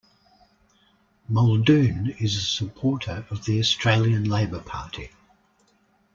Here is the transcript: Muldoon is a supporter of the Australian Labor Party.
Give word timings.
Muldoon 1.29 2.15
is 2.19 2.35
a 2.35 2.41
supporter 2.41 3.23
of 3.29 3.45
the 3.45 3.59
Australian 3.59 4.23
Labor 4.23 4.59
Party. 4.61 5.11